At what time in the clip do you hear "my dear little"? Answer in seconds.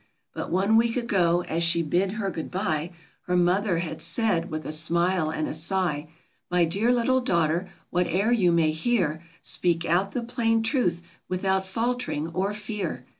6.49-7.21